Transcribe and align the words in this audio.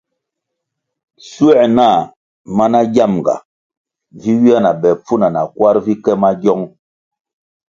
Schuer 1.27 1.67
na 1.77 1.87
mana 2.57 2.79
giamga 2.93 3.35
vi 4.19 4.29
ywia 4.37 4.57
na 4.63 4.71
be 4.81 4.89
pfuna 5.01 5.27
na 5.35 5.41
kwar 5.55 5.75
vi 5.85 5.93
ke 6.03 6.13
magiong. 6.21 6.65